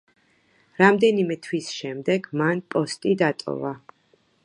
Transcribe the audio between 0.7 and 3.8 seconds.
რამდენიმე თვის შემდეგ მან პოსტი დატოვა.